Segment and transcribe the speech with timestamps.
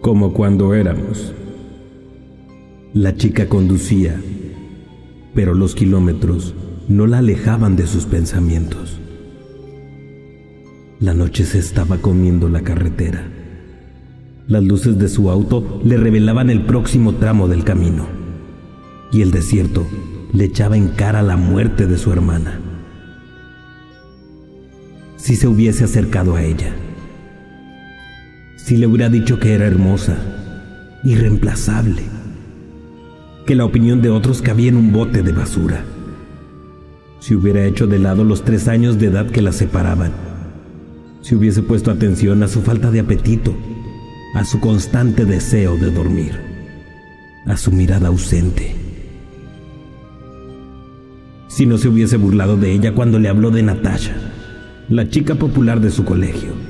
[0.00, 1.34] como cuando éramos.
[2.94, 4.20] La chica conducía,
[5.34, 6.54] pero los kilómetros
[6.88, 8.98] no la alejaban de sus pensamientos.
[10.98, 13.28] La noche se estaba comiendo la carretera.
[14.48, 18.06] Las luces de su auto le revelaban el próximo tramo del camino
[19.12, 19.86] y el desierto
[20.32, 22.60] le echaba en cara la muerte de su hermana.
[25.16, 26.74] Si se hubiese acercado a ella,
[28.64, 30.16] si le hubiera dicho que era hermosa,
[31.02, 32.02] irreemplazable,
[33.46, 35.82] que la opinión de otros cabía en un bote de basura,
[37.20, 40.12] si hubiera hecho de lado los tres años de edad que la separaban,
[41.22, 43.56] si hubiese puesto atención a su falta de apetito,
[44.34, 46.38] a su constante deseo de dormir,
[47.46, 48.76] a su mirada ausente.
[51.48, 54.14] Si no se hubiese burlado de ella cuando le habló de Natasha,
[54.88, 56.69] la chica popular de su colegio,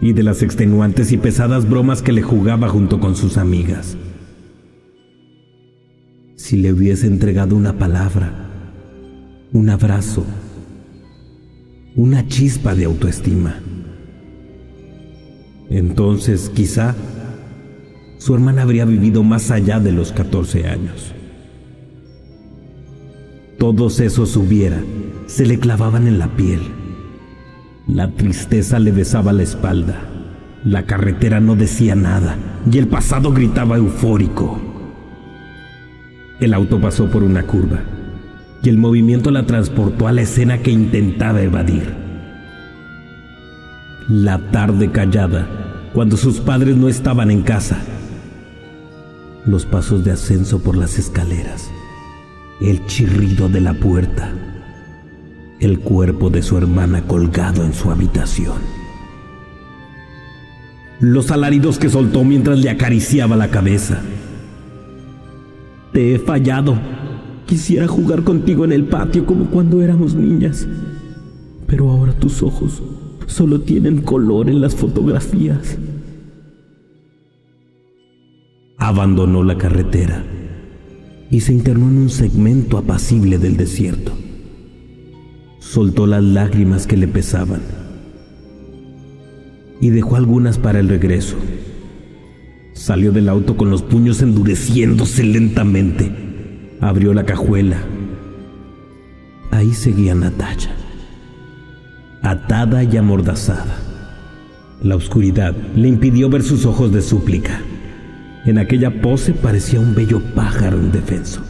[0.00, 3.96] y de las extenuantes y pesadas bromas que le jugaba junto con sus amigas.
[6.36, 8.32] Si le hubiese entregado una palabra,
[9.52, 10.24] un abrazo,
[11.96, 13.60] una chispa de autoestima.
[15.70, 16.94] Entonces, quizá,
[18.18, 21.12] su hermana habría vivido más allá de los 14 años.
[23.58, 24.82] Todos esos hubiera
[25.26, 26.60] se le clavaban en la piel.
[27.86, 29.96] La tristeza le besaba la espalda.
[30.64, 32.36] La carretera no decía nada
[32.70, 34.58] y el pasado gritaba eufórico.
[36.40, 37.80] El auto pasó por una curva
[38.62, 41.94] y el movimiento la transportó a la escena que intentaba evadir.
[44.08, 45.46] La tarde callada,
[45.92, 47.82] cuando sus padres no estaban en casa.
[49.44, 51.70] Los pasos de ascenso por las escaleras,
[52.62, 54.32] el chirrido de la puerta,
[55.64, 58.58] el cuerpo de su hermana colgado en su habitación.
[61.00, 64.00] Los alaridos que soltó mientras le acariciaba la cabeza.
[65.92, 66.78] Te he fallado,
[67.46, 70.66] Quisiera jugar contigo en el patio como cuando éramos niñas.
[71.66, 72.82] Pero ahora tus ojos
[73.26, 75.78] solo tienen color en las fotografías.
[78.78, 80.24] Abandonó la carretera
[81.30, 84.12] y se internó en un segmento apacible del desierto.
[85.64, 87.60] Soltó las lágrimas que le pesaban
[89.80, 91.36] y dejó algunas para el regreso.
[92.74, 96.12] Salió del auto con los puños endureciéndose lentamente
[96.80, 97.78] Abrió la cajuela.
[99.50, 100.70] Ahí seguía Natacha,
[102.22, 103.78] atada y amordazada.
[104.82, 107.62] La oscuridad le impidió ver sus ojos de súplica.
[108.44, 111.40] En aquella pose parecía un bello pájaro indefenso.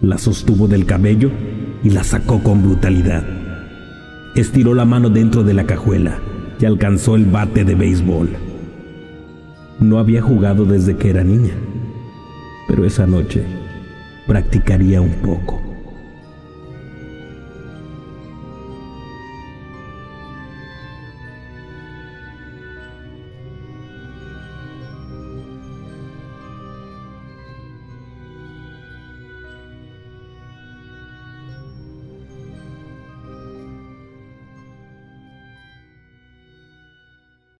[0.00, 1.30] La sostuvo del cabello
[1.86, 3.22] y la sacó con brutalidad.
[4.34, 6.18] Estiró la mano dentro de la cajuela
[6.58, 8.30] y alcanzó el bate de béisbol.
[9.78, 11.54] No había jugado desde que era niña,
[12.66, 13.44] pero esa noche
[14.26, 15.62] practicaría un poco.